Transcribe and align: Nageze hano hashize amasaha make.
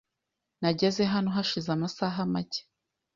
Nageze 0.61 1.01
hano 1.13 1.29
hashize 1.35 1.69
amasaha 1.75 2.19
make. 2.33 2.59